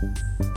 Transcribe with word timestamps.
Thank 0.00 0.16
you. 0.40 0.47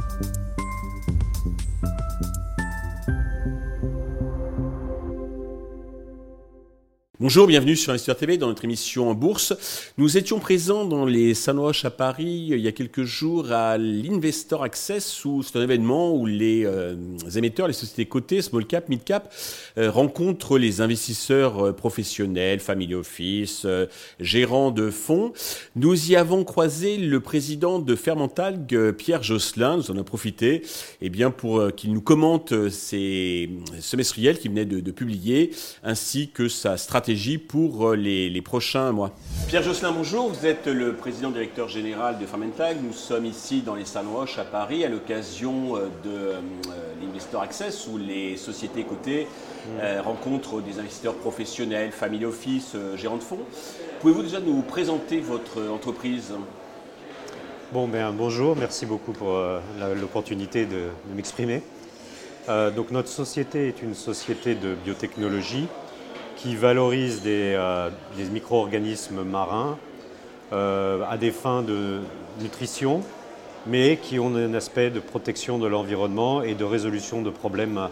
Bonjour, 7.22 7.46
bienvenue 7.46 7.76
sur 7.76 7.92
Investor 7.92 8.16
TV 8.16 8.40
dans 8.40 8.48
notre 8.48 8.66
émission 8.66 9.08
en 9.08 9.14
bourse. 9.14 9.54
Nous 10.00 10.18
étions 10.18 10.40
présents 10.40 10.86
dans 10.86 11.06
les 11.06 11.36
Sunwash 11.36 11.86
à 11.86 11.92
Paris 11.92 12.48
il 12.50 12.58
y 12.58 12.68
a 12.68 12.72
quelques 12.72 13.04
jours 13.04 13.52
à 13.52 13.78
l'Investor 13.78 14.64
Access 14.64 15.24
où 15.24 15.44
c'est 15.44 15.56
un 15.56 15.62
événement 15.62 16.16
où 16.16 16.26
les 16.26 16.66
euh, 16.66 16.96
émetteurs, 17.36 17.68
les 17.68 17.74
sociétés 17.74 18.08
cotées, 18.08 18.42
small 18.42 18.66
cap, 18.66 18.90
mid 18.90 19.04
cap, 19.04 19.32
euh, 19.78 19.92
rencontrent 19.92 20.58
les 20.58 20.82
investisseurs 20.82 21.68
euh, 21.68 21.74
professionnels, 21.74 22.60
family 22.60 22.96
office, 22.96 23.68
gérants 24.20 24.72
de 24.72 24.90
fonds. 24.90 25.32
Nous 25.76 26.10
y 26.10 26.16
avons 26.16 26.44
croisé 26.44 26.98
le 26.98 27.20
président 27.20 27.78
de 27.78 27.96
Fermentalg, 27.96 28.94
Pierre 28.94 29.22
Josselin. 29.22 29.78
Nous 29.78 29.92
en 29.92 29.94
avons 29.94 30.04
profité 30.04 30.64
eh 31.04 31.12
bien, 31.12 31.30
pour 31.30 31.72
qu'il 31.76 31.94
nous 31.94 32.02
commente 32.02 32.72
ses 32.72 33.52
semestriels 33.80 34.40
qu'il 34.40 34.50
venait 34.50 34.66
de 34.66 34.90
publier 34.90 35.52
ainsi 35.84 36.32
que 36.32 36.48
sa 36.48 36.78
stratégie 36.78 37.11
pour 37.38 37.90
euh, 37.90 37.96
les, 37.96 38.42
prochains 38.42 38.92
mois. 38.92 39.12
Pierre 39.48 39.64
Josselin, 39.64 39.92
bonjour. 39.92 40.30
Vous 40.30 40.46
êtes 40.46 40.68
le 40.68 40.94
président 40.94 41.30
directeur 41.30 41.68
général 41.68 42.18
de 42.20 42.26
Fermentag. 42.26 42.78
Nous 42.82 42.94
sommes 42.94 43.26
ici 43.26 43.62
dans 43.62 43.76
les 43.76 43.84
Roche 44.14 44.38
à 44.38 44.46
Paris 44.46 44.86
à 44.86 44.90
l'occasion 44.90 45.76
euh, 45.76 45.88
de 46.04 46.10
euh, 46.10 46.40
l'Investor 47.02 47.42
Access 47.42 47.88
où 47.88 47.98
les 47.98 48.38
sociétés 48.38 48.84
cotées 48.84 49.28
mm. 49.68 50.00
rencontrent 50.06 50.62
des 50.62 50.80
investisseurs 50.80 51.16
professionnels, 51.16 51.92
family 51.92 52.24
office, 52.26 52.76
gérants 52.96 53.18
de 53.18 53.24
fonds. 53.24 53.40
Pouvez-vous 54.00 54.24
déjà 54.24 54.40
nous 54.40 54.62
présenter 54.62 55.20
votre 55.20 55.70
entreprise? 55.70 56.34
Bon, 57.74 57.88
ben, 57.88 58.14
bonjour, 58.14 58.56
merci 58.56 58.86
beaucoup 58.86 59.12
pour 59.12 59.38
l'opportunité 60.00 60.66
de, 60.66 60.88
m'exprimer. 61.16 61.62
donc 62.48 62.92
notre 62.92 63.10
société 63.10 63.68
est 63.68 63.82
une 63.82 63.96
société 63.96 64.56
de 64.56 64.76
biotechnologie 64.76 65.68
qui 66.42 66.56
valorise 66.56 67.22
des, 67.22 67.54
euh, 67.56 67.90
micro-organismes 68.32 69.24
marins 69.24 69.78
euh, 70.54 71.04
à 71.08 71.18
des 71.18 71.30
fins 71.30 71.62
de 71.62 72.00
nutrition, 72.42 73.02
mais 73.68 73.98
qui 74.02 74.18
ont 74.18 74.36
un 74.36 74.56
aspect 74.56 74.90
de 74.90 75.00
protection 75.00 75.60
de 75.60 75.68
l'environnement 75.68 76.42
et 76.42 76.56
de 76.56 76.64
résolution 76.64 77.22
de 77.22 77.30
problèmes 77.30 77.90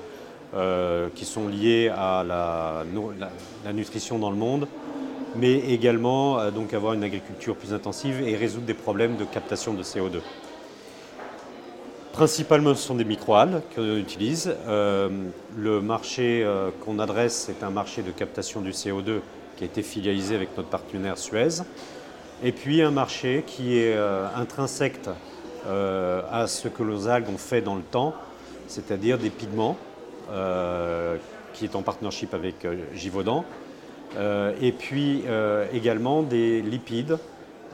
euh, 0.56 1.10
qui 1.14 1.26
sont 1.26 1.48
liés 1.48 1.90
à 1.96 2.24
la, 2.28 2.84
la, 3.66 3.74
nutrition 3.74 4.18
dans 4.18 4.32
le 4.32 4.38
monde, 4.38 4.68
mais 5.36 5.54
également 5.72 6.50
donc 6.50 6.74
avoir 6.74 6.94
une 6.94 7.04
agriculture 7.04 7.56
plus 7.56 7.72
intensive 7.72 8.20
et 8.28 8.36
résoudre 8.36 8.66
des 8.66 8.74
problèmes 8.74 9.16
de 9.16 9.26
captation 9.26 9.76
de 9.76 9.84
CO2. 9.84 10.22
Principalement, 12.20 12.76
ce 12.76 12.86
sont 12.86 12.96
des 12.96 13.06
microalgues 13.06 13.62
qu'on 13.74 13.96
utilise. 13.96 14.54
Euh, 14.68 15.08
le 15.56 15.80
marché 15.80 16.44
euh, 16.44 16.70
qu'on 16.84 17.00
adresse, 17.00 17.46
c'est 17.48 17.64
un 17.64 17.70
marché 17.70 18.02
de 18.02 18.12
captation 18.12 18.60
du 18.60 18.72
CO2 18.72 19.22
qui 19.56 19.64
a 19.64 19.68
été 19.68 19.82
filialisé 19.84 20.36
avec 20.36 20.50
notre 20.58 20.68
partenaire 20.68 21.18
Suez. 21.18 21.64
Et 22.44 22.52
puis 22.52 22.82
un 22.82 22.92
marché 22.92 23.46
qui 23.48 23.78
est 23.78 23.96
euh, 23.96 24.28
intrinsèque 24.36 25.00
à 25.66 26.46
ce 26.48 26.68
que 26.68 26.84
nos 26.84 27.08
algues 27.08 27.30
ont 27.30 27.38
fait 27.38 27.62
dans 27.62 27.76
le 27.76 27.84
temps, 27.84 28.14
c'est-à-dire 28.68 29.18
des 29.18 29.30
pigments, 29.30 29.78
qui 31.54 31.64
est 31.64 31.76
en 31.78 31.84
partnership 31.84 32.34
avec 32.34 32.68
Givaudan, 32.96 33.46
et 34.62 34.72
puis 34.74 35.24
également 35.74 36.24
des 36.24 36.62
lipides. 36.62 37.18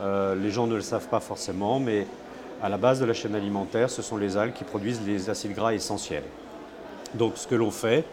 les 0.02 0.52
gens 0.52 0.68
ne 0.68 0.76
le 0.76 0.82
savent 0.82 1.08
pas 1.08 1.20
forcément, 1.20 1.80
mais 1.80 2.06
à 2.66 2.70
la 2.70 2.78
base 2.78 3.00
de 3.00 3.06
la 3.06 3.14
chaîne 3.14 3.36
alimentaire, 3.36 3.92
ce 3.92 4.02
sont 4.02 4.18
les 4.18 4.38
algues 4.38 4.54
qui 4.54 4.64
produisent 4.64 5.02
les 5.06 5.30
acides 5.30 5.54
gras 5.54 5.76
essentiels. 5.76 6.24
Donc 7.14 7.34
ce 7.36 7.46
que 7.46 7.54
l'on 7.54 7.70
fait, 7.70 8.04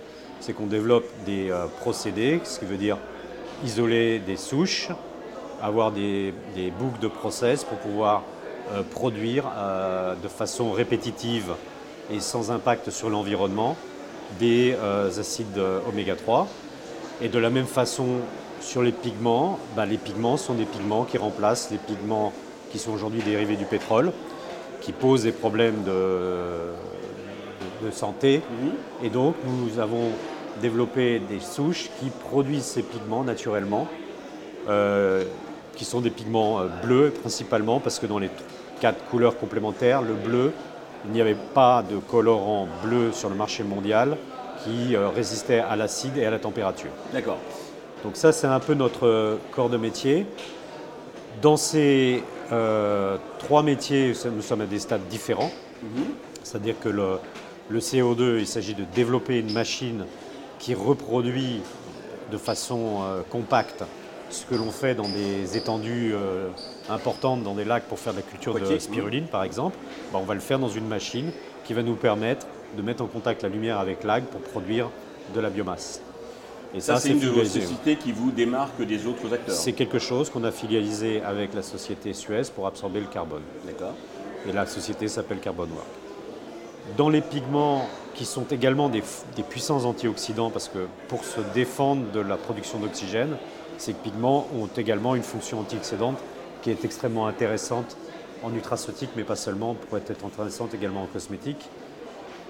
c'est 0.41 0.53
qu'on 0.53 0.67
développe 0.67 1.07
des 1.25 1.51
euh, 1.51 1.65
procédés, 1.81 2.39
ce 2.45 2.59
qui 2.59 2.67
veut 2.67 2.77
dire 2.77 2.99
isoler 3.65 4.19
des 4.19 4.37
souches, 4.37 4.91
avoir 5.63 5.91
des, 5.91 6.35
boucles 6.79 7.01
de 7.01 7.09
process 7.09 7.65
pour 7.65 7.79
pouvoir 7.79 8.25
euh, 8.73 8.83
produire 8.83 9.51
euh, 9.57 10.15
de 10.23 10.29
façon 10.29 10.71
répétitive 10.73 11.55
et 12.11 12.21
sans 12.21 12.51
impact 12.51 12.91
sur 12.91 13.09
l'environnement 13.09 13.75
des 14.39 14.77
acides 15.19 15.61
oméga 15.89 16.15
3. 16.15 16.47
Et 17.23 17.29
de 17.29 17.39
la 17.39 17.49
même 17.49 17.67
façon, 17.67 18.21
sur 18.61 18.83
les 18.83 18.93
pigments, 18.93 19.59
bah, 19.77 19.87
les 19.87 19.99
pigments 19.99 20.37
sont 20.37 20.55
des 20.55 20.67
pigments 20.67 21.05
qui 21.05 21.17
remplacent 21.17 21.71
les 21.71 21.79
pigments 21.79 22.35
qui 22.71 22.79
sont 22.79 22.93
aujourd'hui 22.93 23.23
dérivés 23.23 23.57
du 23.57 23.67
pétrole 23.67 24.13
qui 24.83 24.93
posent 24.93 25.23
des 25.23 25.33
problèmes 25.33 25.83
de, 25.85 27.85
de, 27.85 27.91
santé. 27.91 28.43
Mhm. 28.63 29.07
Et 29.07 29.11
donc, 29.11 29.37
nous 29.47 29.79
avons 29.79 30.11
développé 30.61 31.21
des 31.21 31.41
souches 31.41 31.89
qui 32.01 32.11
produisent 32.11 32.65
ces 32.65 32.83
pigments 32.83 33.25
naturellement, 33.25 33.87
euh, 34.69 35.25
qui 35.77 35.85
sont 35.85 36.01
des 36.01 36.11
pigments 36.11 36.61
euh, 36.61 36.67
bleus 36.83 37.11
principalement, 37.11 37.81
parce 37.81 37.99
que 37.99 38.07
dans 38.07 38.19
les 38.19 38.31
quatre 38.81 39.05
couleurs 39.07 39.39
complémentaires, 39.39 40.03
le 40.03 40.15
bleu, 40.15 40.53
il 41.07 41.13
n'y 41.13 41.21
avait 41.21 41.37
pas 41.55 41.85
de 41.89 41.97
colorant 41.97 42.69
bleu 42.85 43.13
sur 43.13 43.29
le 43.29 43.37
marché 43.37 43.63
mondial 43.63 44.17
qui 44.65 44.95
euh, 44.95 45.09
résistait 45.09 45.61
à 45.61 45.77
l'acide 45.77 46.19
et 46.19 46.27
à 46.27 46.31
la 46.31 46.39
température. 46.39 46.91
D'accord. 47.13 47.39
Donc 48.05 48.17
ça, 48.17 48.33
c'est 48.33 48.49
un 48.49 48.61
peu 48.61 48.75
notre 48.75 49.39
corps 49.53 49.69
de 49.69 49.77
métier. 49.77 50.27
Dans 51.41 51.57
ces 51.57 52.23
euh, 52.53 53.17
trois 53.39 53.63
métiers, 53.63 54.13
nous 54.27 54.43
sommes 54.43 54.61
à 54.61 54.67
des 54.67 54.79
stades 54.79 55.07
différents. 55.09 55.51
Mhm. 55.83 56.05
C'est-à-dire 56.43 56.79
que 56.79 56.89
le, 56.89 57.19
CO2, 57.79 58.39
il 58.39 58.47
s'agit 58.47 58.75
de 58.75 58.85
développer 58.95 59.39
une 59.39 59.53
machine 59.53 60.05
qui 60.59 60.75
reproduit 60.75 61.61
de 62.31 62.37
façon 62.37 63.03
euh, 63.03 63.23
compacte 63.29 63.85
ce 64.31 64.47
que 64.47 64.55
l'on 64.55 64.71
fait 64.71 64.95
dans 64.95 65.09
des 65.09 65.57
étendues 65.57 66.13
euh, 66.15 66.49
importantes, 66.89 67.43
dans 67.43 67.55
des 67.55 67.65
lacs 67.65 67.85
pour 67.85 67.99
faire 67.99 68.13
de 68.13 68.19
la 68.19 68.23
culture 68.23 68.55
de 68.55 68.79
spiruline 68.79 69.27
par 69.27 69.45
exemple. 69.45 69.77
Ben, 70.13 70.19
on 70.21 70.25
va 70.25 70.35
le 70.35 70.41
faire 70.41 70.59
dans 70.59 70.69
une 70.69 70.87
machine 70.87 71.31
qui 71.65 71.75
va 71.75 71.83
nous 71.83 71.97
permettre 71.97 72.47
de 72.77 72.83
mettre 72.83 73.03
en 73.03 73.07
contact 73.07 73.43
la 73.43 73.49
lumière 73.49 73.79
avec 73.79 74.05
l'algue 74.05 74.25
pour 74.25 74.41
produire 74.41 74.89
de 75.35 75.41
la 75.41 75.51
biomasse. 75.51 76.01
Et 76.75 76.81
ça, 76.81 76.99
c'est 76.99 77.11
une 77.11 77.21
de 77.21 77.29
vos 77.29 77.45
sociétés 77.45 77.97
qui 77.97 78.13
vous 78.13 78.31
démarque 78.31 78.81
des 78.83 79.07
autres 79.07 79.33
acteurs 79.33 79.55
C'est 79.55 79.73
quelque 79.73 79.99
chose 79.99 80.31
qu'on 80.31 80.45
a 80.45 80.51
filialisé 80.51 81.21
avec 81.23 81.53
la 81.55 81.63
société 81.63 82.15
Suez 82.15 82.43
pour 82.55 82.67
absorber 82.67 83.01
le 83.01 83.07
carbone. 83.07 83.43
D'accord. 83.67 83.95
Et 84.49 84.53
la 84.53 84.67
société 84.67 85.07
s'appelle 85.09 85.39
Carbon 85.39 85.69
Work. 85.75 85.87
Dans 86.97 87.11
les 87.11 87.21
pigments 87.21 87.87
qui 88.15 88.25
sont 88.25 88.45
également 88.51 88.89
des, 88.89 89.03
puissants 89.49 89.85
antioxydants, 89.85 90.51
parce 90.51 90.69
que 90.69 90.87
pour 91.09 91.25
se 91.25 91.41
défendre 91.55 92.11
de 92.11 92.21
la 92.21 92.37
production 92.37 92.79
d'oxygène, 92.79 93.37
ces 93.79 93.93
pigments 93.93 94.47
ont 94.59 94.69
également 94.77 95.15
une 95.15 95.23
fonction 95.23 95.61
antioxydante 95.61 96.19
qui 96.63 96.71
est 96.71 96.85
extrêmement 96.85 97.27
intéressante 97.27 97.97
en 98.43 98.51
nutraceutique, 98.51 99.11
mais 99.17 99.25
pas 99.25 99.37
seulement, 99.37 99.75
pourrait 99.75 100.03
être 100.09 100.25
intéressante 100.25 100.75
également 100.75 101.03
en 101.03 101.07
cosmétique. 101.07 101.69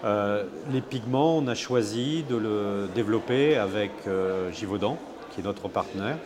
Euh, 0.05 0.45
les 0.73 0.81
pigments, 0.81 1.39
on 1.39 1.47
a 1.47 1.55
choisi 1.55 2.25
de 2.29 2.37
le 2.37 2.89
développer 2.95 3.57
avec 3.57 3.93
euh, 4.07 4.51
Givaudan, 4.51 4.99
qui 5.31 5.41
est 5.41 5.45
notre 5.45 5.69
partenaire. 5.69 6.17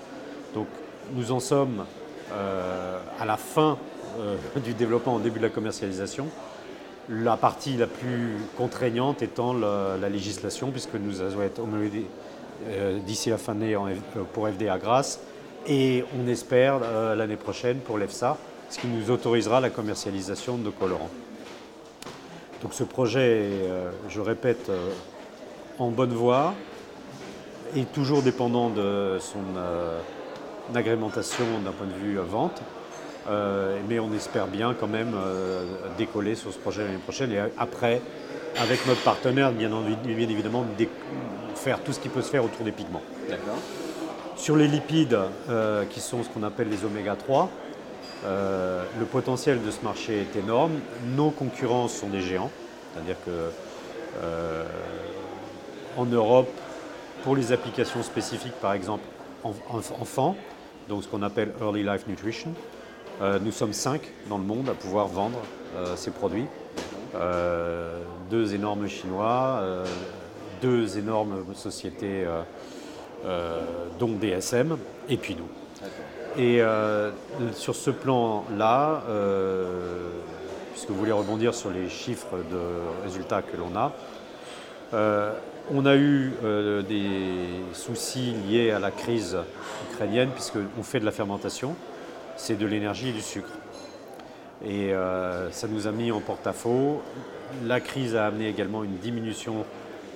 Donc 0.54 0.66
nous 1.14 1.31
en 1.31 1.41
sommes 1.41 1.84
euh, 2.32 2.98
à 3.20 3.25
la 3.26 3.37
fin 3.37 3.78
du 4.64 4.72
développement, 4.72 5.16
au 5.16 5.20
début 5.20 5.38
de 5.38 5.44
la 5.44 5.50
commercialisation. 5.50 6.26
La 7.10 7.37
partie 7.37 7.76
la 7.76 7.87
plus 7.87 8.37
contraignante 8.56 9.20
étant 9.20 9.53
la, 9.53 10.08
législation, 10.08 10.70
puisque 10.70 10.94
nous 10.94 11.20
allons 11.20 11.43
être 11.43 11.58
homologués 11.60 12.06
d'ici 13.04 13.28
la 13.28 13.37
fin 13.37 13.54
de 13.54 13.60
l'année 13.60 13.76
pour 14.32 14.48
FDA 14.48 14.78
grâce, 14.78 15.20
et 15.66 16.03
on 16.19 16.26
espère 16.26 16.81
l'année 17.14 17.37
prochaine 17.37 17.78
pour 17.78 17.98
l'EFSA, 17.98 18.38
ce 18.70 18.78
qui 18.78 18.87
nous 18.87 19.10
autorisera 19.10 19.60
la 19.60 19.69
commercialisation 19.69 20.56
de 20.56 20.70
colorants. 20.70 21.10
Donc 22.66 22.74
ce 22.74 22.82
projet 22.82 23.20
est, 23.20 23.70
euh, 23.70 23.92
je 24.08 24.20
répète, 24.20 24.70
euh, 24.70 24.90
en 25.78 25.90
bonne 25.90 26.12
voie 26.12 26.52
et 27.76 27.84
toujours 27.84 28.22
dépendant 28.22 28.70
de 28.70 29.18
son 29.20 29.38
euh, 29.56 30.00
agrémentation 30.74 31.44
d'un 31.64 31.70
point 31.70 31.86
de 31.86 31.92
vue 31.92 32.18
vente. 32.28 32.60
mais 33.88 34.00
on 34.00 34.12
espère 34.12 34.48
bien 34.48 34.74
quand 34.74 34.88
même 34.88 35.14
décoller 35.96 36.34
sur 36.34 36.52
ce 36.52 36.58
projet 36.58 36.82
l'année 36.82 36.98
prochaine 36.98 37.30
et 37.30 37.38
après, 37.56 38.02
avec 38.56 38.84
notre 38.88 39.02
partenaire, 39.02 39.52
bien, 39.52 39.70
bien 40.04 40.28
évidemment, 40.28 40.64
faire 41.54 41.80
tout 41.84 41.92
ce 41.92 42.00
qui 42.00 42.08
peut 42.08 42.22
se 42.22 42.30
faire 42.30 42.44
autour 42.44 42.64
des 42.64 42.72
pigments. 42.72 43.02
Sur 44.34 44.56
les 44.56 44.66
lipides, 44.66 45.18
qui 45.90 46.00
sont 46.00 46.24
ce 46.24 46.28
qu'on 46.30 46.42
appelle 46.42 46.68
les 46.68 46.84
oméga 46.84 47.14
3, 47.14 47.48
euh, 48.24 48.84
le 48.98 49.04
potentiel 49.04 49.62
de 49.62 49.70
ce 49.70 49.82
marché 49.82 50.20
est 50.20 50.38
énorme. 50.38 50.72
Nos 51.14 51.30
concurrents 51.30 51.88
sont 51.88 52.08
des 52.08 52.20
géants, 52.20 52.50
c'est-à-dire 52.92 53.16
que 53.24 53.50
euh, 54.22 54.64
en 55.96 56.06
Europe, 56.06 56.48
pour 57.24 57.36
les 57.36 57.52
applications 57.52 58.02
spécifiques, 58.02 58.58
par 58.60 58.72
exemple 58.72 59.04
enfants, 59.44 60.36
donc 60.88 61.04
ce 61.04 61.08
qu'on 61.08 61.22
appelle 61.22 61.52
Early 61.60 61.82
Life 61.84 62.06
Nutrition, 62.08 62.52
euh, 63.22 63.38
nous 63.40 63.52
sommes 63.52 63.72
cinq 63.72 64.02
dans 64.28 64.38
le 64.38 64.44
monde 64.44 64.68
à 64.68 64.74
pouvoir 64.74 65.06
vendre 65.08 65.40
ces 65.94 66.10
produits. 66.10 66.46
deux 68.30 68.54
énormes 68.54 68.88
Chinois, 68.88 69.62
deux 70.62 70.96
énormes 70.96 71.44
sociétés, 71.54 72.24
dont 73.98 74.12
DSM, 74.12 74.78
et 75.10 75.18
puis 75.18 75.34
nous. 75.34 75.48
Et 76.38 76.61
sur 77.55 77.75
ce 77.75 77.91
plan-là, 77.91 79.03
puisque 80.73 80.91
vous 80.91 80.97
voulez 80.97 81.12
rebondir 81.12 81.55
sur 81.55 81.71
les 81.71 81.88
chiffres 81.88 82.37
de 82.50 83.03
résultats 83.05 83.43
que 83.43 83.56
l'on 83.56 83.75
a, 83.75 83.93
on 85.73 85.85
a 85.85 85.97
eu 85.97 86.33
euh, 86.44 86.83
des 86.83 87.11
soucis 87.73 88.35
liés 88.49 88.71
à 88.71 88.79
la 88.79 88.91
crise 88.91 89.37
ukrainienne, 89.93 90.31
puisqu'on 90.31 90.83
fait 90.83 91.00
de 91.00 91.05
la 91.05 91.11
fermentation, 91.11 91.75
c'est 92.37 92.56
de 92.56 92.67
l'énergie 92.67 93.09
et 93.09 93.12
du 93.12 93.21
sucre. 93.21 93.50
Et 94.65 94.94
euh, 94.94 95.50
ça 95.50 95.67
nous 95.67 95.87
a 95.87 95.91
mis 95.91 96.12
en 96.12 96.21
porte-à-faux. 96.21 97.03
La 97.65 97.81
crise 97.81 98.15
a 98.15 98.27
amené 98.27 98.49
également 98.49 98.85
une 98.85 98.97
diminution 98.99 99.65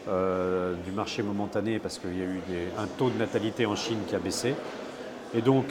euh, 0.09 0.75
du 0.85 0.93
marché 0.93 1.23
momentané, 1.23 1.79
parce 1.81 1.99
qu'il 1.99 2.17
y 2.17 2.23
a 2.23 2.27
eu 2.27 2.41
un 2.79 2.87
taux 2.87 3.11
de 3.11 3.19
natalité 3.19 3.67
en 3.67 3.75
Chine 3.75 3.99
qui 4.07 4.15
a 4.15 4.21
baissé. 4.21 4.55
Et 5.35 5.43
donc, 5.43 5.67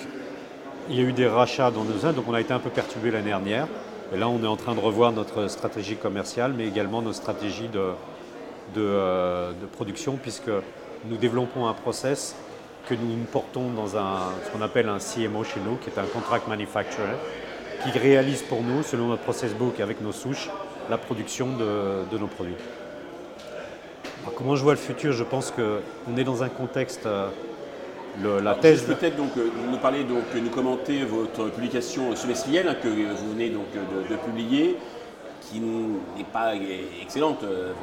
il 0.89 0.95
y 0.95 0.99
a 0.99 1.03
eu 1.03 1.13
des 1.13 1.27
rachats 1.27 1.71
dans 1.71 1.83
nos 1.83 1.97
zones, 1.97 2.15
donc 2.15 2.25
on 2.27 2.33
a 2.33 2.41
été 2.41 2.53
un 2.53 2.59
peu 2.59 2.69
perturbé 2.69 3.11
l'année 3.11 3.29
dernière. 3.29 3.67
Et 4.13 4.17
là, 4.17 4.27
on 4.27 4.43
est 4.43 4.47
en 4.47 4.55
train 4.55 4.73
de 4.73 4.79
revoir 4.79 5.11
notre 5.11 5.47
stratégie 5.47 5.95
commerciale, 5.95 6.53
mais 6.57 6.67
également 6.67 7.01
nos 7.01 7.13
stratégies 7.13 7.67
de, 7.67 7.91
euh, 8.77 9.51
de, 9.51 9.65
production 9.65 10.17
puisque 10.21 10.51
nous 11.05 11.17
développons 11.17 11.67
un 11.67 11.73
process 11.73 12.35
que 12.87 12.95
nous 12.95 13.23
portons 13.31 13.69
dans 13.69 13.97
un, 13.97 14.17
ce 14.45 14.51
qu'on 14.51 14.63
appelle 14.63 14.89
un 14.89 14.97
CMO 14.97 15.43
chez 15.43 15.59
nous, 15.59 15.75
qui 15.75 15.89
est 15.89 15.99
un 15.99 16.05
contract 16.05 16.47
manufacturer, 16.47 17.15
qui 17.83 17.97
réalise 17.97 18.41
pour 18.41 18.63
nous, 18.63 18.81
selon 18.83 19.07
notre 19.07 19.21
process 19.21 19.53
book 19.53 19.79
avec 19.79 20.01
nos 20.01 20.11
souches, 20.11 20.49
la 20.89 20.97
production 20.97 21.47
de, 21.55 22.17
nos 22.17 22.27
produits. 22.27 22.55
comment 24.35 24.55
je 24.55 24.63
vois 24.63 24.73
le 24.73 24.79
futur? 24.79 25.13
Je 25.13 25.23
pense 25.23 25.51
qu'on 25.51 26.17
est 26.17 26.23
dans 26.23 26.41
un 26.41 26.49
contexte. 26.49 27.07
Euh, 28.25 28.41
la 28.41 28.56
thèse. 28.56 28.83
Peut-être 28.83 29.15
donc 29.15 29.31
euh, 29.38 29.50
nous 29.71 29.77
parler 29.77 30.03
donc 30.03 30.23
nous 30.35 30.50
commenter 30.50 31.03
votre 31.03 31.50
publication 31.51 32.15
semestrielle 32.15 32.67
hein, 32.67 32.75
que 32.81 32.88
vous 32.88 33.31
venez 33.31 33.50
donc 33.50 33.67
de 34.09 34.15
publier 34.15 34.77
qui 35.50 35.59
n'est 35.59 36.23
pas 36.31 36.53
excellente, 37.01 37.39
il 37.41 37.47
euh, 37.47 37.73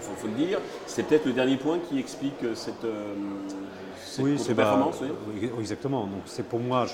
faut, 0.00 0.26
le 0.26 0.34
dire. 0.34 0.58
C'est 0.86 1.04
peut-être 1.04 1.26
le 1.26 1.32
dernier 1.32 1.56
point 1.56 1.78
qui 1.78 1.98
explique 1.98 2.42
euh, 2.42 2.54
cette, 2.54 2.84
euh, 2.84 3.14
oui, 4.18 4.36
performance. 4.54 5.00
oui. 5.00 5.50
Exactement. 5.60 6.02
Donc 6.02 6.22
c'est 6.26 6.46
pour 6.46 6.60
moi, 6.60 6.86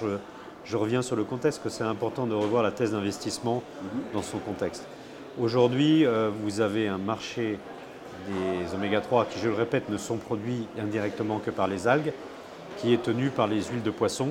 je, 0.64 0.76
reviens 0.76 1.02
sur 1.02 1.16
le 1.16 1.24
contexte, 1.24 1.62
que 1.62 1.68
c'est 1.68 1.84
important 1.84 2.26
de 2.26 2.34
revoir 2.34 2.62
la 2.62 2.72
thèse 2.72 2.92
d'investissement 2.92 3.62
mhm. 3.82 4.00
dans 4.12 4.22
son 4.22 4.38
contexte. 4.38 4.86
Aujourd'hui, 5.40 6.04
vous 6.42 6.60
avez 6.60 6.88
un 6.88 6.98
marché 6.98 7.60
des 8.26 8.74
oméga 8.74 9.00
3 9.00 9.26
qui, 9.26 9.38
je 9.38 9.48
le 9.48 9.54
répète, 9.54 9.88
ne 9.88 9.96
sont 9.96 10.16
produits 10.16 10.66
indirectement 10.82 11.38
que 11.38 11.52
par 11.52 11.68
les 11.68 11.86
algues, 11.86 12.12
qui 12.78 12.94
est 12.94 13.02
tenu 13.02 13.30
par 13.30 13.46
les 13.46 13.62
huiles 13.62 13.82
de 13.82 13.90
poisson. 13.90 14.28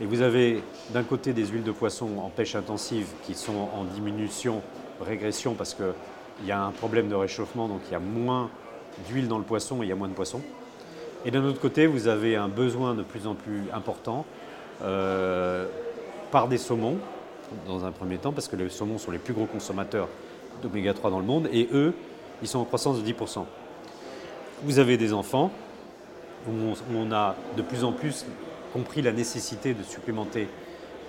Et 0.00 0.06
vous 0.06 0.22
avez 0.22 0.62
d'un 0.92 1.02
côté 1.02 1.32
des 1.32 1.46
huiles 1.46 1.62
de 1.62 1.72
poisson 1.72 2.08
en 2.18 2.28
pêche 2.28 2.56
intensive 2.56 3.06
qui 3.24 3.34
sont 3.34 3.68
en 3.74 3.84
diminution 3.84 4.62
régression 5.00 5.54
parce 5.54 5.74
qu'il 5.74 6.46
y 6.46 6.52
a 6.52 6.62
un 6.62 6.70
problème 6.70 7.08
de 7.08 7.14
réchauffement, 7.14 7.68
donc 7.68 7.80
il 7.88 7.92
y 7.92 7.96
a 7.96 8.00
moins 8.00 8.50
d'huile 9.08 9.28
dans 9.28 9.38
le 9.38 9.44
poisson 9.44 9.82
et 9.82 9.86
il 9.86 9.88
y 9.88 9.92
a 9.92 9.96
moins 9.96 10.08
de 10.08 10.14
poissons. 10.14 10.40
Et 11.24 11.30
d'un 11.30 11.44
autre 11.44 11.60
côté, 11.60 11.86
vous 11.86 12.06
avez 12.06 12.36
un 12.36 12.48
besoin 12.48 12.94
de 12.94 13.02
plus 13.02 13.26
en 13.26 13.34
plus 13.34 13.62
important 13.72 14.26
euh, 14.82 15.66
par 16.30 16.48
des 16.48 16.58
saumons, 16.58 16.98
dans 17.66 17.84
un 17.84 17.92
premier 17.92 18.18
temps, 18.18 18.32
parce 18.32 18.48
que 18.48 18.56
les 18.56 18.68
saumons 18.68 18.98
sont 18.98 19.10
les 19.10 19.18
plus 19.18 19.32
gros 19.32 19.46
consommateurs 19.46 20.08
d'oméga 20.62 20.92
3 20.92 21.10
dans 21.10 21.20
le 21.20 21.24
monde, 21.24 21.48
et 21.52 21.68
eux, 21.72 21.94
ils 22.42 22.48
sont 22.48 22.58
en 22.58 22.64
croissance 22.64 23.02
de 23.02 23.10
10%. 23.10 23.44
Vous 24.64 24.78
avez 24.78 24.96
des 24.96 25.12
enfants, 25.12 25.50
où 26.48 26.96
on 26.96 27.12
a 27.12 27.34
de 27.56 27.62
plus 27.62 27.84
en 27.84 27.92
plus 27.92 28.26
compris 28.72 29.02
la 29.02 29.12
nécessité 29.12 29.72
de 29.72 29.82
supplémenter 29.82 30.48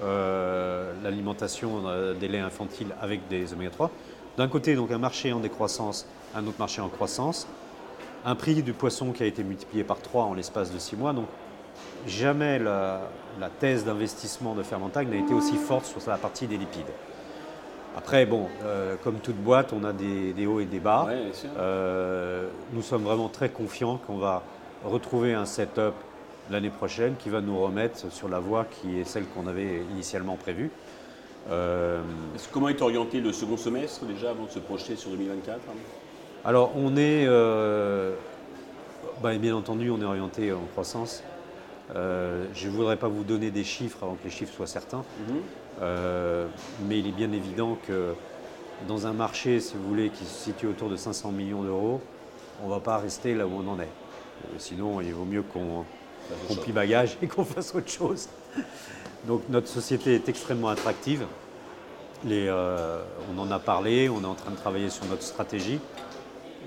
euh, 0.03 0.93
l'alimentation 1.03 1.83
euh, 1.87 2.13
des 2.13 2.27
laits 2.27 2.43
infantiles 2.43 2.93
avec 3.01 3.27
des 3.29 3.53
oméga 3.53 3.71
3. 3.71 3.91
D'un 4.37 4.47
côté, 4.49 4.75
donc 4.75 4.91
un 4.91 4.97
marché 4.97 5.31
en 5.31 5.39
décroissance, 5.39 6.05
un 6.35 6.45
autre 6.45 6.59
marché 6.59 6.81
en 6.81 6.89
croissance, 6.89 7.47
un 8.25 8.35
prix 8.35 8.61
du 8.61 8.73
poisson 8.73 9.13
qui 9.13 9.23
a 9.23 9.25
été 9.25 9.43
multiplié 9.43 9.83
par 9.83 9.99
3 9.99 10.25
en 10.25 10.33
l'espace 10.33 10.71
de 10.73 10.79
6 10.79 10.97
mois. 10.97 11.13
Donc 11.13 11.27
jamais 12.05 12.59
la, 12.59 13.01
thèse 13.59 13.85
d'investissement 13.85 14.53
de 14.53 14.63
Fermentag 14.63 15.09
n'a 15.09 15.15
été 15.15 15.33
aussi 15.33 15.55
forte 15.55 15.85
sur 15.85 15.99
la 16.07 16.17
partie 16.17 16.45
des 16.45 16.57
lipides. 16.57 16.91
Après, 17.97 18.25
bon, 18.25 18.47
euh, 18.63 18.95
comme 19.01 19.19
toute 19.19 19.37
boîte, 19.37 19.71
on 19.71 19.85
a 19.85 19.93
des, 19.93 20.45
hauts 20.45 20.59
et 20.59 20.65
des 20.65 20.81
bas. 20.81 21.07
nous 22.73 22.81
sommes 22.81 23.03
vraiment 23.03 23.29
très 23.29 23.49
confiants 23.49 23.97
qu'on 24.05 24.17
va 24.17 24.43
retrouver 24.83 25.33
un 25.33 25.45
setup 25.45 25.93
l'année 26.51 26.69
prochaine 26.69 27.15
qui 27.17 27.29
va 27.29 27.41
nous 27.41 27.59
remettre 27.59 28.11
sur 28.11 28.29
la 28.29 28.39
voie 28.39 28.65
qui 28.65 28.99
est 28.99 29.03
celle 29.03 29.25
qu'on 29.25 29.47
avait 29.47 29.81
initialement 29.91 30.35
prévue. 30.35 30.69
Euh, 31.49 32.01
comment 32.51 32.69
est 32.69 32.81
orienté 32.81 33.21
le 33.21 33.31
second 33.31 33.57
semestre 33.57 34.05
déjà 34.05 34.31
avant 34.31 34.45
de 34.45 34.49
se 34.49 34.59
projeter 34.59 34.95
sur 34.95 35.11
2024 35.11 35.59
Alors 36.43 36.71
on 36.75 36.97
est, 36.97 37.25
euh, 37.27 38.13
bah, 39.21 39.35
bien 39.35 39.55
entendu, 39.55 39.91
on 39.91 40.01
est 40.01 40.05
orienté 40.05 40.51
en 40.51 40.65
croissance. 40.71 41.23
Euh, 41.95 42.45
je 42.55 42.67
ne 42.67 42.73
voudrais 42.73 42.97
pas 42.97 43.07
vous 43.07 43.23
donner 43.23 43.51
des 43.51 43.63
chiffres 43.63 43.99
avant 44.01 44.15
que 44.15 44.23
les 44.23 44.31
chiffres 44.31 44.53
soient 44.53 44.65
certains, 44.65 45.03
mhm. 45.27 46.47
mais 46.87 46.97
il 46.97 47.07
est 47.07 47.15
bien 47.15 47.31
évident 47.31 47.77
que 47.87 48.15
dans 48.87 49.05
un 49.05 49.13
marché, 49.13 49.59
si 49.59 49.75
vous 49.75 49.87
voulez, 49.87 50.09
qui 50.09 50.25
se 50.25 50.45
situe 50.45 50.65
autour 50.65 50.89
de 50.89 50.95
500 50.95 51.31
millions 51.31 51.61
d'euros, 51.61 52.01
on 52.63 52.67
ne 52.67 52.73
va 52.73 52.79
pas 52.79 52.97
rester 52.97 53.35
là 53.35 53.45
où 53.45 53.51
on 53.63 53.67
en 53.67 53.79
est. 53.79 53.89
Sinon, 54.57 55.01
il 55.01 55.13
vaut 55.13 55.25
mieux 55.25 55.43
qu'on 55.43 55.85
qu'on 56.47 56.55
plie 56.55 56.71
bagage 56.71 57.17
et 57.21 57.27
qu'on 57.27 57.45
fasse 57.45 57.73
autre 57.75 57.89
chose. 57.89 58.29
Donc 59.25 59.43
notre 59.49 59.67
société 59.67 60.15
est 60.15 60.29
extrêmement 60.29 60.69
attractive. 60.69 61.25
Euh, 62.27 63.03
on 63.33 63.39
en 63.39 63.51
a 63.51 63.59
parlé, 63.59 64.09
on 64.09 64.21
est 64.21 64.27
en 64.27 64.33
train 64.33 64.51
de 64.51 64.55
travailler 64.55 64.89
sur 64.89 65.05
notre 65.05 65.23
stratégie. 65.23 65.79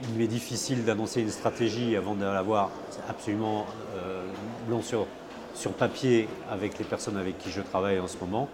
Il 0.04 0.18
m'est 0.18 0.28
difficile 0.28 0.84
d'annoncer 0.84 1.20
une 1.20 1.30
stratégie 1.30 1.96
avant 1.96 2.14
de 2.14 2.24
l'avoir 2.24 2.70
absolument 3.08 3.66
euh, 3.96 4.22
blanc 4.68 4.82
sur, 4.82 5.06
sur 5.54 5.72
papier 5.72 6.28
avec 6.50 6.78
les 6.78 6.84
personnes 6.84 7.16
avec 7.16 7.38
qui 7.38 7.50
je 7.50 7.60
travaille 7.60 7.98
en 7.98 8.06
ce 8.06 8.16
moment. 8.18 8.48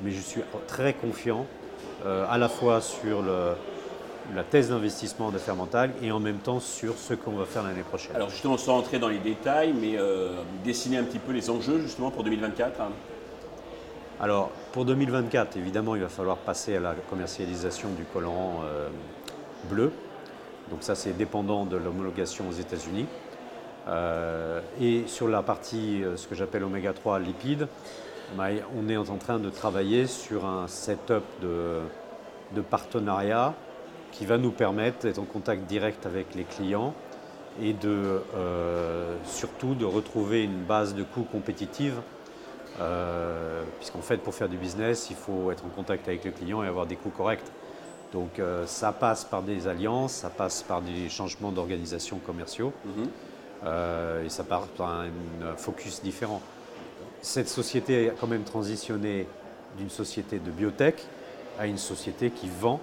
Mais 0.00 0.10
je 0.10 0.20
suis 0.20 0.40
très 0.66 0.94
confiant 0.94 1.46
euh, 2.06 2.24
à 2.28 2.38
la 2.38 2.48
fois 2.48 2.80
sur 2.80 3.20
le, 3.20 3.52
la 4.34 4.44
thèse 4.44 4.70
d'investissement 4.70 5.30
de 5.30 5.38
Fermental 5.38 5.90
et 6.02 6.12
en 6.12 6.20
même 6.20 6.38
temps 6.38 6.60
sur 6.60 6.96
ce 6.98 7.14
qu'on 7.14 7.32
va 7.32 7.44
faire 7.44 7.62
l'année 7.62 7.82
prochaine. 7.82 8.14
Alors 8.14 8.30
justement, 8.30 8.58
sans 8.58 8.74
rentrer 8.74 8.98
dans 8.98 9.08
les 9.08 9.18
détails, 9.18 9.72
mais 9.72 9.96
euh, 9.96 10.42
dessiner 10.64 10.98
un 10.98 11.04
petit 11.04 11.18
peu 11.18 11.32
les 11.32 11.50
enjeux 11.50 11.80
justement 11.80 12.10
pour 12.10 12.24
2024 12.24 12.80
hein. 12.80 12.90
Alors 14.20 14.50
pour 14.72 14.84
2024, 14.84 15.56
évidemment, 15.56 15.94
il 15.94 16.02
va 16.02 16.08
falloir 16.08 16.38
passer 16.38 16.76
à 16.76 16.80
la 16.80 16.94
commercialisation 17.08 17.90
du 17.90 18.04
colorant 18.04 18.62
euh, 18.64 18.88
bleu. 19.70 19.92
Donc 20.70 20.82
ça, 20.82 20.94
c'est 20.94 21.16
dépendant 21.16 21.64
de 21.64 21.76
l'homologation 21.76 22.48
aux 22.48 22.52
États-Unis. 22.52 23.06
Euh, 23.86 24.60
et 24.80 25.04
sur 25.06 25.28
la 25.28 25.42
partie, 25.42 26.02
ce 26.16 26.26
que 26.26 26.34
j'appelle 26.34 26.64
oméga 26.64 26.92
3 26.92 27.20
lipides, 27.20 27.68
on 28.36 28.88
est 28.88 28.96
en 28.96 29.16
train 29.16 29.38
de 29.38 29.48
travailler 29.50 30.06
sur 30.06 30.44
un 30.44 30.66
setup 30.66 31.22
de, 31.40 31.78
de 32.54 32.60
partenariat 32.60 33.54
qui 34.12 34.26
va 34.26 34.38
nous 34.38 34.50
permettre 34.50 35.00
d'être 35.00 35.18
en 35.18 35.24
contact 35.24 35.64
direct 35.64 36.06
avec 36.06 36.34
les 36.34 36.44
clients 36.44 36.94
et 37.60 37.72
de, 37.72 38.22
euh, 38.36 39.16
surtout 39.24 39.74
de 39.74 39.84
retrouver 39.84 40.44
une 40.44 40.62
base 40.62 40.94
de 40.94 41.02
coûts 41.02 41.26
compétitive. 41.30 42.00
Euh, 42.80 43.64
puisqu'en 43.78 44.02
fait, 44.02 44.18
pour 44.18 44.34
faire 44.34 44.48
du 44.48 44.56
business, 44.56 45.08
il 45.10 45.16
faut 45.16 45.50
être 45.50 45.64
en 45.64 45.68
contact 45.68 46.06
avec 46.06 46.24
le 46.24 46.30
client 46.30 46.62
et 46.62 46.68
avoir 46.68 46.86
des 46.86 46.96
coûts 46.96 47.10
corrects. 47.10 47.44
Donc 48.12 48.38
euh, 48.38 48.66
ça 48.66 48.92
passe 48.92 49.24
par 49.24 49.42
des 49.42 49.66
alliances, 49.66 50.12
ça 50.12 50.30
passe 50.30 50.62
par 50.62 50.80
des 50.80 51.08
changements 51.08 51.50
d'organisation 51.50 52.18
commerciaux 52.18 52.72
mhm. 52.84 53.08
et 54.24 54.28
ça 54.28 54.44
passe 54.44 54.68
par 54.76 54.88
un, 54.88 55.08
focus 55.56 56.00
différent. 56.02 56.40
Cette 57.20 57.48
société 57.48 58.10
a 58.10 58.12
quand 58.12 58.28
même 58.28 58.44
transitionné 58.44 59.26
d'une 59.76 59.90
société 59.90 60.38
de 60.38 60.50
biotech 60.50 61.04
à 61.58 61.66
une 61.66 61.76
société 61.76 62.30
qui 62.30 62.48
vend 62.48 62.80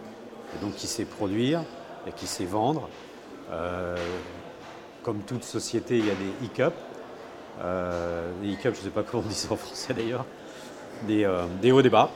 donc 0.61 0.75
qui 0.75 0.87
sait 0.87 1.05
produire 1.05 1.61
et 2.07 2.11
qui 2.11 2.27
sait 2.27 2.45
vendre. 2.45 2.89
Euh, 3.51 3.95
comme 5.03 5.19
toute 5.19 5.43
société, 5.43 5.97
il 5.97 6.05
y 6.05 6.11
a 6.11 6.15
des 6.15 6.45
hiccups. 6.45 6.75
Euh, 7.61 8.31
des 8.41 8.49
hiccups, 8.49 8.75
je 8.75 8.79
ne 8.79 8.85
sais 8.85 8.89
pas 8.89 9.03
comment 9.03 9.23
on 9.25 9.29
dit 9.29 9.35
ça 9.35 9.51
en 9.51 9.55
français 9.55 9.93
d'ailleurs, 9.93 10.25
des, 11.03 11.23
euh, 11.25 11.45
des, 11.61 11.71
hauts, 11.71 11.81
des 11.81 11.89
bas. 11.89 12.09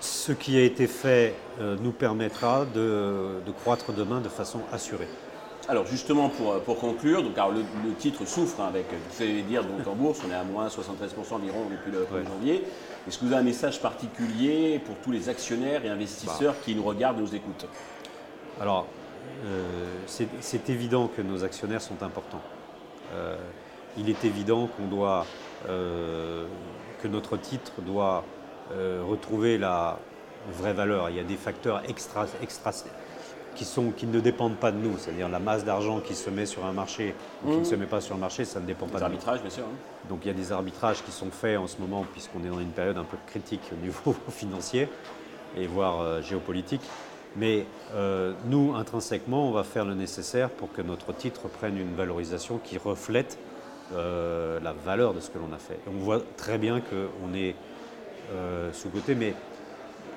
ce 0.00 0.32
qui 0.32 0.56
a 0.58 0.62
été 0.62 0.86
fait 0.86 1.34
nous 1.58 1.92
permettra 1.92 2.64
de, 2.64 3.40
croître 3.62 3.92
demain 3.92 4.20
de 4.20 4.28
façon 4.28 4.60
assurée. 4.72 5.08
Alors 5.68 5.86
justement, 5.86 6.28
pour, 6.28 6.60
pour 6.62 6.78
conclure, 6.78 7.22
donc, 7.22 7.38
alors, 7.38 7.52
le, 7.52 7.94
titre 7.94 8.26
souffre 8.26 8.60
hein, 8.60 8.66
avec, 8.68 8.86
vous 8.90 9.16
savez 9.16 9.42
dire, 9.42 9.62
donc 9.62 9.86
en 9.86 9.94
bourse, 9.94 10.20
on 10.26 10.30
est 10.30 10.34
à 10.34 10.42
moins 10.42 10.66
73% 10.66 11.34
environ 11.34 11.66
depuis 11.70 11.92
le 11.92 12.00
1er 12.00 12.26
janvier. 12.26 12.64
Est-ce 13.06 13.18
que 13.18 13.24
vous 13.24 13.32
avez 13.32 13.42
un 13.42 13.44
message 13.44 13.80
particulier 13.80 14.80
pour 14.84 14.96
tous 14.96 15.12
les 15.12 15.28
actionnaires 15.28 15.84
et 15.84 15.88
investisseurs 15.88 16.54
bah. 16.54 16.58
qui 16.64 16.74
nous 16.74 16.82
regardent 16.82 17.18
et 17.18 17.22
nous 17.22 17.34
écoutent? 17.34 17.66
Alors, 18.60 18.86
euh, 19.44 19.84
c'est 20.06 20.70
évident 20.70 21.08
que 21.08 21.22
nos 21.22 21.44
actionnaires 21.44 21.82
sont 21.82 22.02
importants. 22.02 22.42
Euh, 23.14 23.36
il 23.96 24.08
est 24.08 24.24
évident 24.24 24.68
qu'on 24.68 24.86
doit, 24.86 25.26
euh, 25.68 26.46
que 27.02 27.08
notre 27.08 27.36
titre 27.36 27.80
doit 27.80 28.24
retrouver 29.06 29.58
la 29.58 29.98
vraie 30.48 30.72
valeur. 30.72 31.10
Il 31.10 31.16
y 31.16 31.20
a 31.20 31.24
des 31.24 31.36
facteurs 31.36 31.82
extra, 31.90 32.24
extra 32.40 32.72
qui, 33.54 33.64
sont, 33.64 33.90
qui 33.90 34.06
ne 34.06 34.20
dépendent 34.20 34.56
pas 34.56 34.72
de 34.72 34.78
nous, 34.78 34.96
c'est-à-dire 34.98 35.28
la 35.28 35.38
masse 35.38 35.64
d'argent 35.64 36.00
qui 36.00 36.14
se 36.14 36.30
met 36.30 36.46
sur 36.46 36.64
un 36.64 36.72
marché 36.72 37.14
ou 37.44 37.50
qui 37.50 37.56
ne 37.56 37.60
mmh. 37.60 37.64
se 37.64 37.74
met 37.74 37.86
pas 37.86 38.00
sur 38.00 38.14
le 38.14 38.20
marché, 38.20 38.44
ça 38.44 38.60
ne 38.60 38.66
dépend 38.66 38.86
pas 38.86 38.98
de 39.00 39.04
nous. 39.04 39.18
bien 39.18 39.50
sûr. 39.50 39.64
Hein. 39.64 40.08
Donc 40.08 40.20
il 40.24 40.28
y 40.28 40.30
a 40.30 40.34
des 40.34 40.52
arbitrages 40.52 41.02
qui 41.02 41.12
sont 41.12 41.30
faits 41.30 41.58
en 41.58 41.66
ce 41.66 41.78
moment, 41.78 42.04
puisqu'on 42.12 42.44
est 42.44 42.48
dans 42.48 42.60
une 42.60 42.72
période 42.72 42.98
un 42.98 43.04
peu 43.04 43.16
critique 43.26 43.62
au 43.72 43.84
niveau 43.84 44.14
financier 44.30 44.88
et 45.56 45.66
voire 45.66 46.22
géopolitique. 46.22 46.82
Mais 47.36 47.66
euh, 47.94 48.34
nous, 48.46 48.74
intrinsèquement, 48.74 49.48
on 49.48 49.52
va 49.52 49.64
faire 49.64 49.84
le 49.84 49.94
nécessaire 49.94 50.50
pour 50.50 50.72
que 50.72 50.82
notre 50.82 51.14
titre 51.14 51.48
prenne 51.48 51.78
une 51.78 51.94
valorisation 51.94 52.58
qui 52.62 52.76
reflète 52.78 53.38
euh, 53.94 54.60
la 54.60 54.72
valeur 54.72 55.14
de 55.14 55.20
ce 55.20 55.30
que 55.30 55.38
l'on 55.38 55.52
a 55.54 55.58
fait. 55.58 55.78
on 55.86 55.98
voit 55.98 56.20
très 56.36 56.58
bien 56.58 56.80
qu'on 56.80 57.34
est 57.34 57.54
euh, 58.32 58.72
sous-côté, 58.72 59.14
mais 59.14 59.34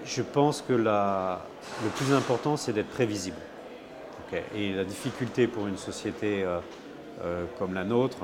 je 0.06 0.22
pense 0.22 0.62
que 0.62 0.74
le 0.74 1.90
plus 1.96 2.14
important, 2.14 2.58
c'est 2.58 2.74
d'être 2.74 2.90
prévisible. 2.90 3.38
Et 4.56 4.74
la 4.74 4.84
difficulté 4.84 5.48
pour 5.48 5.68
une 5.68 5.78
société 5.78 6.46
comme 7.58 7.74
la 7.74 7.86
nôtre, 7.86 8.18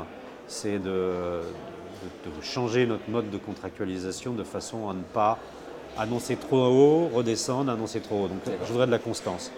c'est 0.48 0.80
de, 0.80 1.42
changer 2.42 2.86
notre 2.86 3.10
mode 3.10 3.30
de 3.30 3.38
contractualisation 3.38 4.34
de 4.34 4.44
façon 4.44 4.90
à 4.90 4.94
ne 4.94 5.04
pas 5.04 5.40
annoncer 5.98 6.36
trop 6.36 6.58
haut, 6.58 7.10
redescendre, 7.14 7.72
annoncer 7.72 8.02
trop 8.02 8.24
haut. 8.24 8.28
Donc 8.28 8.42
je 8.46 8.72
voudrais 8.72 8.88
de 8.88 8.92
la 8.92 9.00
constance. 9.00 9.52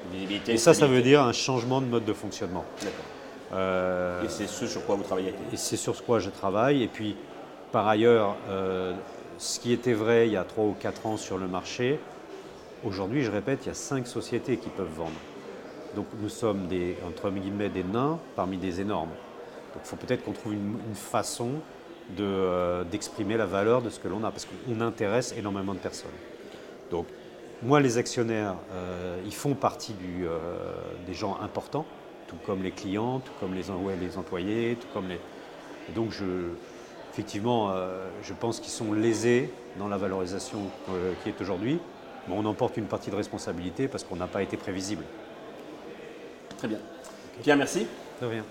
et 0.47 0.57
ça, 0.57 0.73
ça 0.73 0.87
veut 0.87 1.01
dire 1.01 1.21
un 1.21 1.33
changement 1.33 1.81
de 1.81 1.87
mode 1.87 2.05
de 2.05 2.13
fonctionnement. 2.13 2.65
Euh, 3.53 4.23
et 4.23 4.29
c'est 4.29 4.47
ce 4.47 4.67
sur 4.67 4.85
quoi 4.85 4.95
vous 4.95 5.03
travaillez 5.03 5.33
Et 5.51 5.57
c'est 5.57 5.77
sur 5.77 6.03
quoi 6.03 6.19
je 6.19 6.29
travaille. 6.29 6.83
Et 6.83 6.87
puis, 6.87 7.15
par 7.71 7.87
ailleurs, 7.87 8.35
euh, 8.49 8.93
ce 9.37 9.59
qui 9.59 9.71
était 9.71 9.93
vrai 9.93 10.27
il 10.27 10.33
y 10.33 10.37
a 10.37 10.43
3 10.43 10.63
ou 10.63 10.75
4 10.79 11.05
ans 11.05 11.17
sur 11.17 11.37
le 11.37 11.47
marché, 11.47 11.99
aujourd'hui, 12.85 13.23
je 13.23 13.31
répète, 13.31 13.65
il 13.65 13.67
y 13.67 13.71
a 13.71 13.75
5 13.75 14.07
sociétés 14.07 14.57
qui 14.57 14.69
peuvent 14.69 14.93
vendre. 14.95 15.11
Donc 15.95 16.07
nous 16.19 16.29
sommes 16.29 16.67
des, 16.67 16.97
entre 17.07 17.29
guillemets 17.29 17.69
des 17.69 17.83
nains 17.83 18.19
parmi 18.35 18.57
des 18.57 18.81
énormes. 18.81 19.11
Donc 19.73 19.83
il 19.83 19.87
faut 19.87 19.95
peut-être 19.95 20.23
qu'on 20.23 20.31
trouve 20.31 20.53
une, 20.53 20.95
façon 20.95 21.51
euh, 22.19 22.83
d'exprimer 22.83 23.37
la 23.37 23.45
valeur 23.45 23.81
de 23.81 23.89
ce 23.89 23.99
que 23.99 24.07
l'on 24.07 24.23
a, 24.23 24.31
parce 24.31 24.45
qu'on 24.45 24.81
intéresse 24.81 25.33
énormément 25.37 25.73
de 25.73 25.79
personnes. 25.79 26.11
Donc, 26.91 27.07
moi, 27.61 27.79
les 27.79 27.97
actionnaires, 27.97 28.55
euh, 28.73 29.21
ils 29.25 29.33
font 29.33 29.53
partie 29.53 29.95
euh, 30.21 30.37
des 31.07 31.13
gens 31.13 31.37
importants, 31.41 31.85
tout 32.27 32.35
comme 32.45 32.61
les 32.61 32.71
clients, 32.71 33.19
tout 33.19 33.31
comme 33.39 33.53
les, 33.53 33.63
les 34.01 34.17
employés, 34.17 34.77
tout 34.79 34.87
comme 34.93 35.07
les. 35.07 35.19
donc, 35.95 36.11
je, 36.11 36.25
effectivement, 37.13 37.73
je 38.23 38.33
pense 38.33 38.59
qu'ils 38.59 38.71
sont 38.71 38.91
lésés 38.91 39.51
dans 39.77 39.87
la 39.87 39.97
valorisation 39.97 40.59
qui 41.23 41.29
est 41.29 41.39
aujourd'hui. 41.39 41.79
Mais 42.27 42.35
on 42.35 42.45
emporte 42.45 42.77
une 42.77 42.85
partie 42.85 43.09
de 43.11 43.15
responsabilité 43.15 43.87
parce 43.87 44.03
qu'on 44.03 44.15
n'a 44.15 44.27
pas 44.27 44.41
été 44.41 44.57
prévisible. 44.57 45.03
Très 46.57 46.67
bien. 46.67 46.79
Pierre, 47.41 47.57
merci. 47.57 47.87
De 48.21 48.27
rien. 48.27 48.43